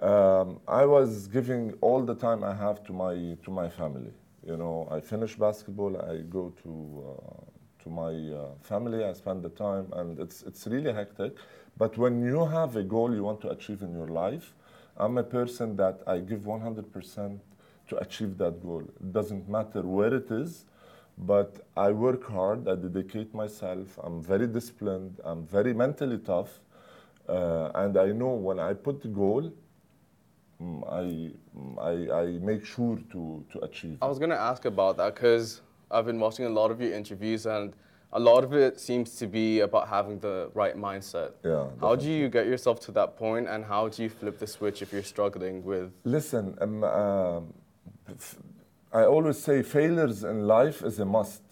[0.00, 4.12] Um, I was giving all the time I have to my to my family.
[4.46, 9.42] You know, I finish basketball, I go to uh, to my uh, family, I spend
[9.42, 11.36] the time, and it's it's really hectic.
[11.78, 14.54] But when you have a goal you want to achieve in your life,
[14.98, 17.40] I'm a person that I give 100%
[17.88, 18.82] to achieve that goal.
[19.00, 20.64] It doesn't matter where it is,
[21.18, 26.60] but I work hard, I dedicate myself, I'm very disciplined, I'm very mentally tough,
[27.28, 29.52] uh, and I know when I put the goal,
[30.60, 33.98] I, mm, I, I make sure to, to achieve.
[34.00, 37.46] I was gonna ask about that because I've been watching a lot of your interviews
[37.46, 37.74] and
[38.12, 41.32] a lot of it seems to be about having the right mindset.
[41.44, 44.46] Yeah, How do you get yourself to that point and how do you flip the
[44.46, 47.54] switch if you're struggling with Listen, um, um,
[48.92, 51.42] I always say failures in life is a must.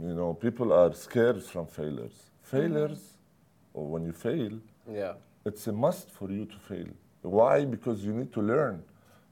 [0.00, 2.30] You know, people are scared from failures.
[2.42, 3.18] Failures,
[3.72, 4.58] or when you fail,
[4.90, 5.14] yeah.
[5.44, 6.88] it's a must for you to fail.
[7.26, 7.64] Why?
[7.64, 8.82] Because you need to learn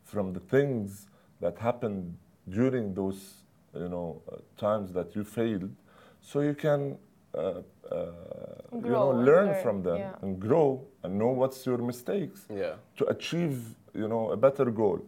[0.05, 1.07] from the things
[1.41, 2.17] that happened
[2.49, 3.35] during those,
[3.75, 5.71] you know, uh, times that you failed,
[6.21, 6.99] so you can,
[7.35, 7.39] uh,
[7.91, 8.07] uh,
[8.73, 10.23] you know, learn learn, from them yeah.
[10.23, 12.75] and grow and know what's your mistakes Yeah.
[12.97, 15.01] to achieve, you know, a better goal.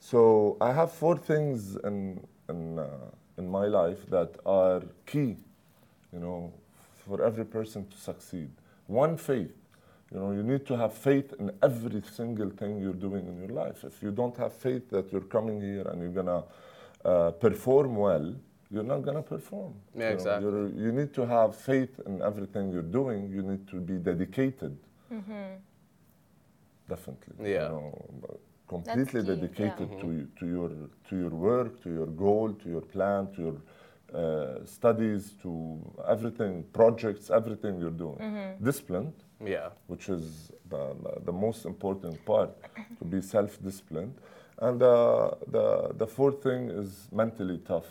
[0.00, 2.88] So I have four things in in uh,
[3.38, 5.36] in my life that are key,
[6.12, 6.52] you know,
[7.06, 8.50] for every person to succeed.
[8.86, 9.54] One, faith.
[10.12, 13.48] You know, you need to have faith in every single thing you're doing in your
[13.64, 13.82] life.
[13.84, 16.44] If you don't have faith that you're coming here and you're gonna
[17.04, 18.34] uh, perform well,
[18.70, 19.74] you're not gonna perform.
[19.94, 20.50] Yeah, You know, exactly.
[20.50, 23.30] you're- you need to have faith in everything you're doing.
[23.36, 24.76] You need to be dedicated.
[26.88, 27.52] Definitely.
[27.52, 27.64] Yeah.
[27.64, 30.00] You know, completely key, dedicated yeah.
[30.02, 30.70] to, you- to your
[31.08, 33.56] to your work, to your goal, to your plan, to your
[34.14, 35.50] uh, studies, to
[36.14, 38.18] everything, projects, everything you're doing.
[38.62, 39.70] Disciplined, Yeah.
[39.86, 42.50] which is the, the most important part,
[42.98, 44.14] to be self-disciplined.
[44.58, 47.86] And uh, the, the fourth thing is mentally tough.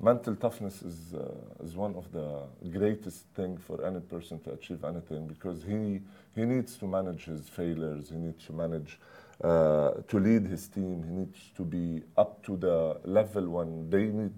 [0.00, 4.84] Mental toughness is, uh, is one of the greatest thing for any person to achieve
[4.84, 6.00] anything because he,
[6.36, 9.00] he needs to manage his failures, he needs to manage,
[9.42, 14.06] uh, to lead his team, he needs to be up to the level when they
[14.06, 14.32] need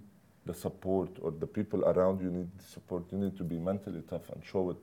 [0.47, 4.03] the support or the people around you need the support, you need to be mentally
[4.09, 4.79] tough and show it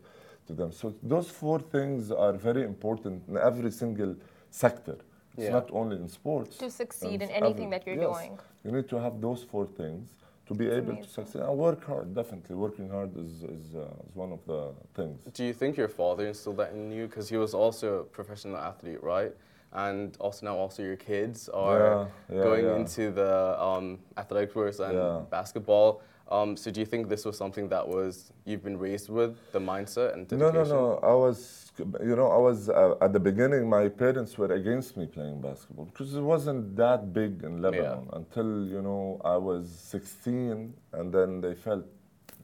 [0.47, 0.71] to them.
[0.71, 4.15] So those four things are very important in every single
[4.49, 4.97] sector.
[5.37, 5.51] It's Yeah.
[5.59, 6.57] not only in sports.
[6.57, 8.07] To succeed in It's anything that you're yes.
[8.17, 8.39] doing.
[8.63, 10.03] You need to have those four things
[10.47, 11.41] to be able to succeed.
[11.41, 12.55] And work hard, definitely.
[12.55, 14.61] Working hard is, is, uh, is one of the
[14.95, 15.19] things.
[15.33, 17.03] Do you think your father instilled that in you?
[17.07, 19.33] Because he was also a professional athlete, right?
[19.73, 22.77] And also now also your kids are Yeah, yeah, going yeah.
[22.79, 25.21] into the um, athletic works and Yeah.
[25.29, 26.01] basketball.
[26.29, 29.59] Um, so do you think this was something that was you've been raised with the
[29.59, 30.75] mindset and No, dedication?
[30.75, 30.99] no, no.
[30.99, 30.99] no.
[31.03, 33.69] I was, you know, I was uh, at the beginning.
[33.69, 38.67] My parents were against me playing basketball because it wasn't that big in Lebanon until
[38.67, 41.85] you know I was 16, and then they felt,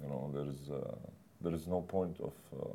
[0.02, 0.96] you know, there is uh,
[1.42, 2.70] there is no point of uh,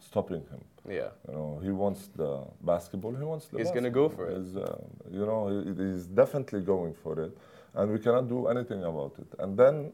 [0.00, 0.64] stopping him.
[0.88, 1.10] Yeah.
[1.28, 3.14] You know, he wants the basketball.
[3.14, 3.58] He wants the.
[3.58, 4.38] He's gonna go for it.
[4.38, 4.76] He's, uh,
[5.10, 7.36] you know, he, he's definitely going for it,
[7.74, 9.28] and we cannot do anything about it.
[9.38, 9.92] And then,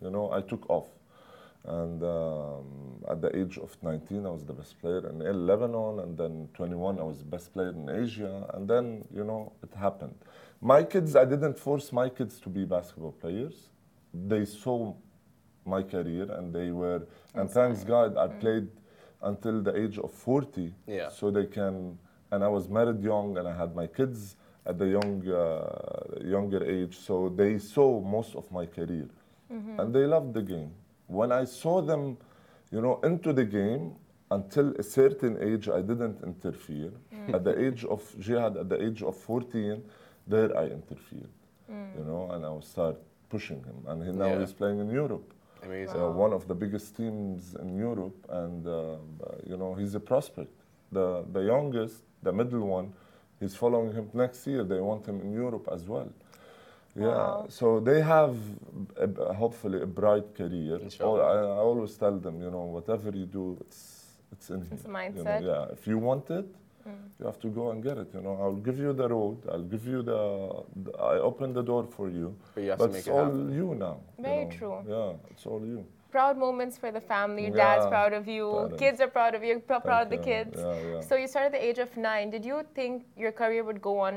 [0.00, 0.88] you know, I took off,
[1.64, 2.64] and um,
[3.08, 6.98] at the age of 19, I was the best player in Lebanon, and then 21,
[6.98, 10.14] I was the best player in Asia, and then, you know, it happened.
[10.60, 13.68] My kids, I didn't force my kids to be basketball players.
[14.12, 14.94] They saw
[15.66, 17.02] my career, and they were,
[17.34, 18.68] and thanks God, I played
[19.22, 21.10] until the age of 40 Yeah.
[21.10, 21.98] so they can
[22.32, 26.64] and i was married young and i had my kids at the young uh, younger
[26.64, 29.06] age so they saw most of my career
[29.50, 30.70] and they loved the game
[31.06, 32.16] when i saw them
[32.70, 33.92] you know into the game
[34.30, 36.92] until a certain age i didn't interfere
[37.34, 39.82] at the age of jihad at the age of 14
[40.26, 41.32] there i interfered
[41.98, 42.96] you know and i would start
[43.28, 44.40] pushing him and he, now Yeah.
[44.40, 45.28] he's playing in europe
[45.62, 46.00] Amazing.
[46.00, 48.96] uh, one of the biggest teams in Europe, and uh,
[49.50, 50.54] you know he's a prospect.
[50.90, 52.86] The the youngest, the middle one,
[53.40, 54.64] he's following him next year.
[54.64, 56.08] They want him in Europe as well.
[56.96, 57.46] Yeah, Wow.
[57.48, 58.36] so they have
[58.96, 60.76] a, a- hopefully a bright career.
[60.82, 61.22] Inshallah.
[61.22, 63.80] I, I always tell them, you know, whatever you do, it's
[64.32, 64.68] it's in here.
[64.72, 65.42] It's a you know, mindset.
[65.50, 66.46] yeah, if you want it,
[66.88, 66.92] Mm.
[67.18, 68.08] you have to go and get it.
[68.14, 69.36] You know, I'll give you the road.
[69.52, 70.20] I'll give you the.
[70.84, 72.34] the I open the door for you.
[72.54, 73.52] But you have but to make it's it all happen.
[73.58, 73.96] you now.
[74.16, 74.50] you Very know.
[74.58, 74.76] true.
[74.88, 75.84] Yeah, it's all you.
[76.10, 77.42] Proud moments for the family.
[77.48, 78.46] Your Dad's Yeah, proud of you.
[78.50, 78.78] parents.
[78.82, 79.58] Kids are proud of you.
[79.60, 80.22] Pr- proud of the you.
[80.32, 80.56] kids.
[80.58, 81.00] Yeah, yeah.
[81.08, 82.30] So you started at the age of nine.
[82.30, 84.14] Did you think your career would go on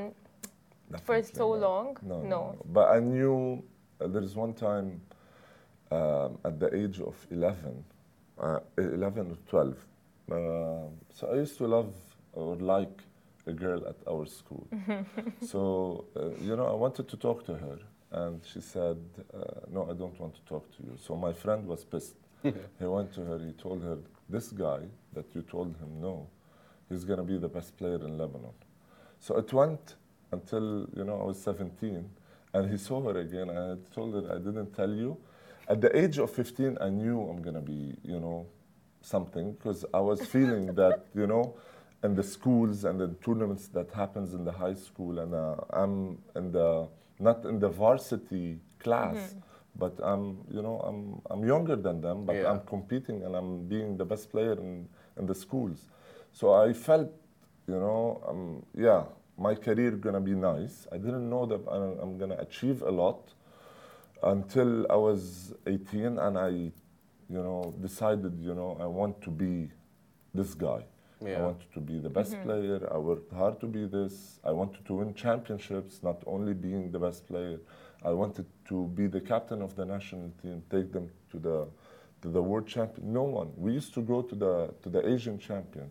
[1.04, 1.60] For so not.
[1.60, 1.96] long?
[2.02, 2.28] No, no, No.
[2.28, 2.58] no.
[2.66, 3.62] But I knew
[4.00, 5.00] uh, there's one time
[5.90, 7.84] um, at the age of 11,
[8.38, 9.76] uh, 11 or 12.
[10.30, 10.34] Uh,
[11.12, 11.92] so I used to love
[12.32, 13.02] or like
[13.46, 14.66] a girl at our school.
[15.44, 17.78] so, uh, you know, I wanted to talk to her.
[18.12, 18.98] And she said,
[19.34, 19.38] uh,
[19.70, 20.96] No, I don't want to talk to you.
[20.96, 22.14] So my friend was pissed.
[22.42, 22.52] he
[22.86, 24.80] went to her, he told her, This guy
[25.14, 26.26] that you told him no,
[26.88, 28.52] he's going to be the best player in Lebanon.
[29.18, 29.96] So it went
[30.34, 30.66] until,
[30.98, 32.04] you know, I was 17.
[32.54, 33.48] And he saw her again.
[33.50, 35.16] And I told her, I didn't tell you.
[35.72, 38.46] At the age of 15, I knew I'm going to be, you know,
[39.00, 41.44] something because I was feeling that, you know,
[42.02, 46.18] in the schools and the tournaments that happens in the high school, and uh, I'm
[46.36, 46.68] in the
[47.18, 49.16] not in the varsity class,
[49.82, 50.24] but I'm,
[50.56, 51.00] you know, I'm
[51.32, 52.50] I'm younger than them, but Yeah.
[52.50, 54.72] I'm competing and I'm being the best player in
[55.18, 55.78] in the schools.
[56.38, 57.10] So I felt,
[57.72, 58.42] you know, um,
[58.86, 59.02] yeah,
[59.36, 60.86] my career gonna be nice.
[60.92, 63.32] I didn't know that I'm, I'm gonna achieve a lot
[64.22, 66.72] until I was 18 and I, you
[67.28, 69.70] know, decided, you know, I want to be
[70.32, 70.84] this guy.
[71.26, 72.42] I wanted to be the best mm-hmm.
[72.42, 72.88] player.
[72.92, 74.40] I worked hard to be this.
[74.44, 77.60] I wanted to win championships, not only being the best player.
[78.04, 81.68] I wanted to be the captain of the national team, take them to the
[82.20, 83.12] to the world champion.
[83.12, 83.52] No one.
[83.56, 85.90] We used to go to the to the Asian champion,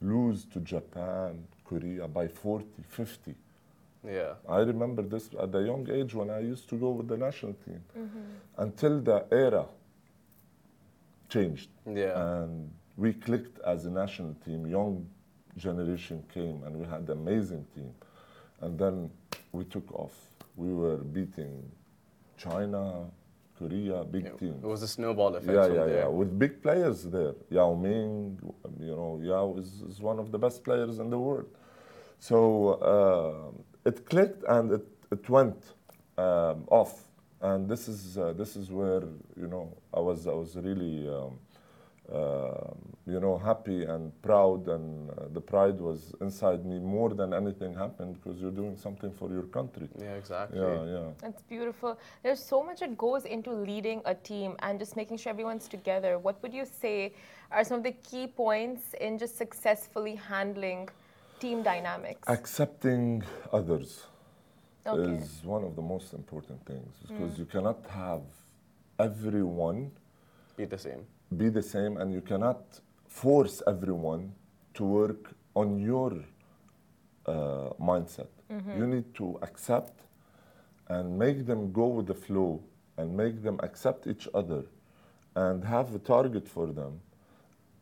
[0.00, 3.34] lose to Japan, Korea by 40, 50.
[4.04, 4.34] Yeah.
[4.48, 7.54] I remember this at a young age when I used to go with the national
[7.64, 8.18] team mm-hmm.
[8.58, 9.66] until the era
[11.28, 11.70] changed.
[11.86, 12.42] Yeah.
[12.42, 14.66] And we clicked as a national team.
[14.66, 15.06] Young
[15.56, 17.92] generation came and we had an amazing team.
[18.60, 19.10] And then
[19.52, 20.16] we took off.
[20.56, 21.54] We were beating
[22.36, 23.04] China,
[23.58, 24.64] Korea, big teams.
[24.64, 25.98] It was a snowball effect Yeah, yeah, there.
[26.00, 26.06] yeah.
[26.08, 27.34] With big players there.
[27.50, 28.38] Yao Ming,
[28.80, 31.48] you know, Yao is, is one of the best players in the world.
[32.20, 35.56] So uh, it clicked and it, it went
[36.18, 37.08] um, off.
[37.40, 39.02] And this is, uh, this is where,
[39.40, 41.38] you know, I was, I was really, um,
[42.12, 42.74] uh,
[43.06, 44.68] you know, happy and proud.
[44.68, 49.10] And uh, the pride was inside me more than anything happened because you're doing something
[49.12, 49.88] for your country.
[49.98, 50.60] Yeah, exactly.
[50.60, 51.08] Yeah, yeah.
[51.22, 51.98] That's beautiful.
[52.22, 56.18] There's so much that goes into leading a team and just making sure everyone's together.
[56.18, 57.14] What would you say
[57.50, 60.90] are some of the key points in just successfully handling
[61.40, 62.28] team dynamics?
[62.28, 63.22] Accepting
[63.52, 64.04] others.
[64.86, 65.22] Okay.
[65.22, 68.22] is one of the most important things because you cannot have
[68.98, 69.90] everyone
[70.56, 71.02] Be the same.
[71.36, 74.32] be the same and you cannot force everyone
[74.74, 75.22] to work
[75.54, 76.12] on your
[77.26, 78.28] uh, mindset.
[78.78, 79.96] You need to accept
[80.88, 82.60] and make them go with the flow
[82.96, 84.62] and make them accept each other
[85.36, 87.00] and have a target for them.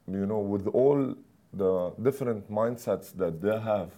[0.06, 1.14] You know, with all
[1.52, 3.90] the different mindsets that they have,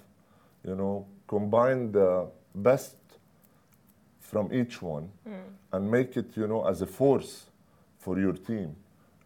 [0.64, 2.96] you know, combine the best
[4.20, 5.08] from each one
[5.72, 7.46] and make it, you know, as a force
[7.98, 8.76] for your team.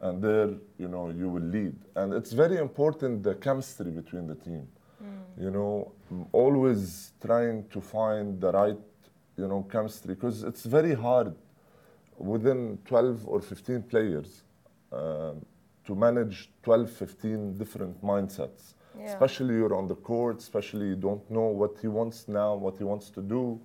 [0.00, 1.74] And there, you know, you will lead.
[1.96, 4.66] And it's very important the chemistry between the team.
[5.36, 5.92] You know,
[6.32, 8.78] always trying to find the right,
[9.36, 11.34] you know, chemistry because it's very hard
[12.16, 14.42] within 12 or 15 players
[14.92, 15.44] um,
[15.86, 18.74] to manage 12, 15 different mindsets.
[18.98, 19.06] Yeah.
[19.06, 22.84] Especially you're on the court, especially you don't know what he wants now, what he
[22.84, 23.60] wants to do.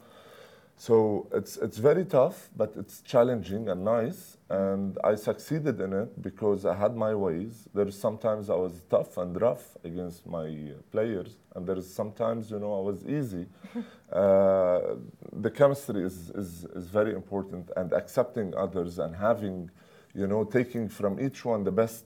[0.79, 4.37] So it's, it's very tough, but it's challenging and nice.
[4.49, 7.67] And I succeeded in it because I had my ways.
[7.73, 12.79] There's sometimes I was tough and rough against my players, and there's sometimes, you know,
[12.79, 13.45] I was easy.
[14.13, 14.95] uh,
[15.33, 19.69] the chemistry is, is, is very important, and accepting others and having,
[20.13, 22.05] you know, taking from each one the best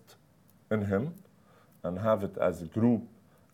[0.71, 1.13] in him
[1.83, 3.03] and have it as a group.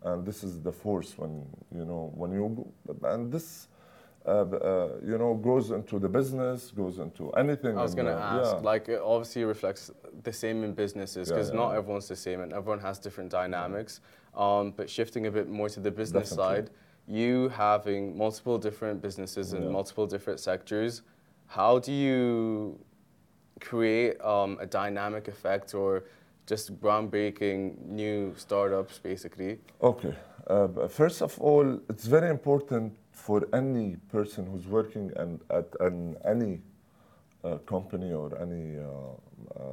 [0.03, 2.71] And this is the force when, you know, when you,
[3.03, 3.67] and this,
[4.25, 7.77] uh, uh, you know, goes into the business, goes into anything.
[7.77, 8.59] I was going to ask, yeah.
[8.61, 9.91] like, it obviously reflects
[10.23, 11.79] the same in businesses because yeah, not yeah.
[11.79, 13.99] everyone's the same and everyone has different dynamics.
[14.35, 16.55] Um, but shifting a bit more to the business Definitely.
[16.55, 16.69] side,
[17.07, 21.01] you having multiple different businesses in multiple different sectors,
[21.47, 22.79] how do you
[23.59, 26.03] create um, a dynamic effect or
[26.45, 29.59] just groundbreaking new startups, basically?
[29.81, 30.13] Okay.
[30.47, 36.15] Uh, first of all, it's very important for any person who's working and at an,
[36.25, 36.61] any
[37.43, 39.65] uh, company or any uh, uh,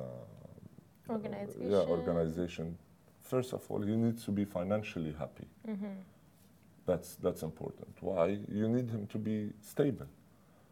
[1.09, 1.71] Organization.
[1.71, 2.77] yeah, organization.
[3.23, 5.47] First of all, you need to be financially happy.
[5.69, 5.95] Mhm.
[6.85, 7.89] That's that's important.
[8.01, 8.39] Why?
[8.49, 10.07] You need him to be stable.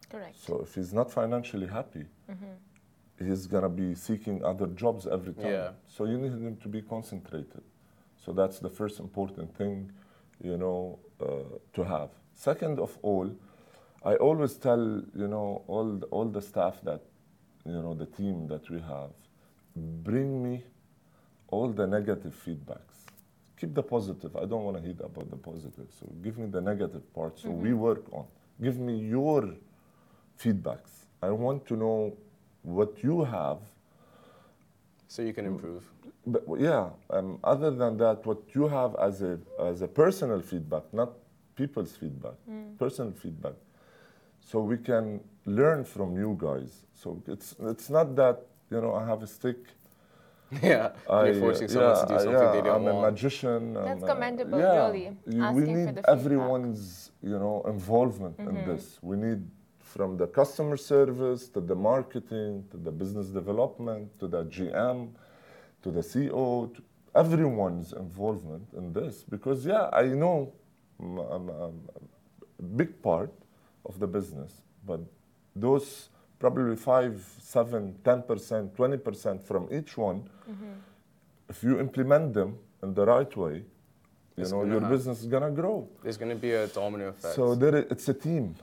[0.09, 0.37] Correct.
[0.37, 2.05] So if he's not financially happy,
[3.19, 5.51] he's gonna be seeking other jobs every time.
[5.51, 5.69] Yeah.
[5.87, 7.63] So you need him to be concentrated.
[8.25, 9.91] So that's the first important thing,
[10.41, 12.09] you know, uh, to have.
[12.33, 13.29] Second of all,
[14.03, 17.01] I always tell you know all the, all the staff that
[17.65, 19.11] you know the team that we have,
[19.75, 20.63] bring me
[21.47, 22.97] all the negative feedbacks.
[23.59, 24.35] Keep the positive.
[24.35, 25.87] I don't want to hear about the positive.
[25.99, 27.39] So give me the negative part.
[27.39, 28.25] So we work on.
[28.61, 29.55] Give me your
[30.37, 31.05] feedbacks.
[31.21, 32.17] I want to know
[32.65, 33.59] what you have
[35.07, 35.83] So you can improve.
[36.25, 39.33] but yeah, um, other than that, what you have as a
[39.69, 41.09] as a personal feedback, not
[41.55, 42.33] people's feedback,
[42.79, 43.53] personal feedback,
[44.49, 45.05] so we can
[45.45, 46.71] learn from you guys.
[47.01, 48.37] So it's it's not that
[48.71, 49.57] you know I have a stick.
[50.61, 50.89] yeah.
[51.09, 53.61] I, You're forcing someone yeah, to do something yeah, they don't I'm a magician.
[53.73, 54.75] That's I'm a- commendable, yeah.
[54.85, 56.17] really, You- asking we for need the feedback.
[56.17, 58.57] everyone's you know involvement Mm-hmm.
[58.57, 58.83] in this.
[59.09, 59.41] We need
[59.95, 65.09] from the customer service to the marketing to the business development to the GM
[65.83, 66.81] to the CEO, to
[67.15, 69.23] everyone's involvement in this.
[69.29, 70.51] Because yeah, I know
[70.99, 71.77] I'm, I'm- I'm
[72.59, 73.31] a big part
[73.85, 74.51] of the business,
[74.85, 74.99] but
[75.55, 80.19] those probably five, seven, ten percent, twenty percent from each one,
[80.49, 80.73] mm-hmm.
[81.49, 83.55] if you implement them in the right way,
[84.35, 85.87] you It's know your have- business is gonna grow.
[86.03, 87.35] There's going to be a domino effect.
[87.35, 88.55] So there, it's a team.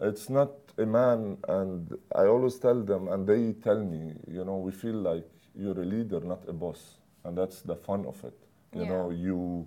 [0.00, 4.56] It's not a man, and I always tell them, and they tell me, you know,
[4.58, 8.38] we feel like you're a leader, not a boss, and that's the fun of it.
[8.74, 8.88] You Yeah.
[8.88, 9.66] know, you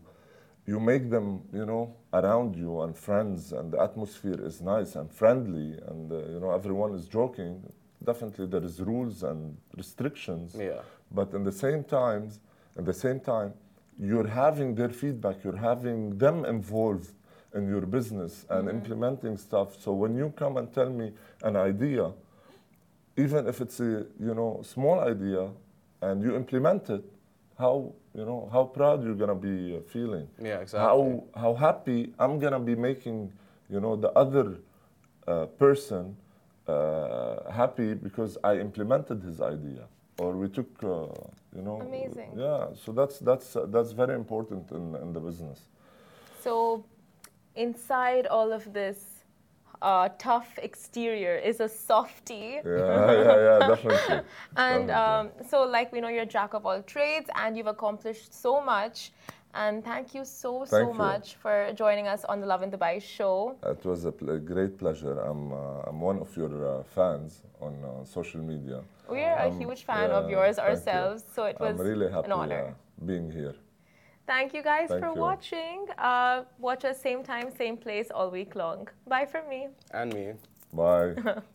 [0.67, 5.11] you make them, you know, around you and friends, and the atmosphere is nice and
[5.11, 7.61] friendly, and uh, you know, everyone is joking.
[8.03, 10.55] Definitely, there is rules and restrictions.
[10.57, 10.81] yeah.
[11.11, 12.39] But in the same times,
[12.77, 13.53] at the same time,
[13.99, 17.11] you're having their feedback, you're having them involved
[17.55, 19.81] in your business and implementing stuff.
[19.81, 22.11] So when you come and tell me an idea,
[23.17, 25.49] even if it's a you know small idea,
[26.01, 27.03] and you implement it,
[27.57, 30.27] how you know how proud you're gonna be feeling.
[30.39, 30.79] Yeah, exactly.
[30.85, 33.31] How how happy I'm gonna be making
[33.69, 34.57] you know the other
[35.27, 36.15] uh, person
[36.67, 39.87] uh, happy because I implemented his idea
[40.17, 41.07] or we took uh,
[41.55, 42.31] you know Amazing.
[42.35, 45.59] yeah so that's that's uh, that's very important in, in the business
[46.43, 46.83] So,
[47.55, 48.99] inside all of this
[49.81, 52.59] uh, tough exterior is a softie.
[52.65, 54.19] yeah yeah yeah definitely
[54.55, 54.93] And Definitely.
[54.93, 58.61] um, so, like, we know you're a jack of all trades and you've accomplished so
[58.61, 59.11] much.
[59.53, 60.93] And thank you so, so you.
[60.93, 63.55] much for joining us on the Lovin Dubai show.
[63.63, 67.31] it was a, pl- great pleasure I'm uh, I'm one of your uh, fans
[67.61, 68.77] on uh, social media
[69.07, 70.67] We're a Um, huge fan of yours thank you.
[70.67, 72.63] ourselves, so it was I'm really happy an honor.
[72.67, 73.55] uh, being here
[74.27, 75.21] Thank you guys Thank for you.
[75.21, 75.85] watching.
[75.97, 78.87] Uh, watch us same time, same place all week long.
[79.07, 79.67] Bye from me.
[79.91, 80.33] And me.
[80.73, 81.15] bye